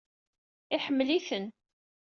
Iḥemmel-iten. 0.75 1.45